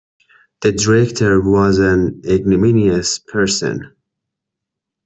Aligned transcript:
The 0.61 0.71
director 0.71 1.39
was 1.39 1.77
an 1.77 2.23
ignominious 2.25 3.19
person. 3.19 3.95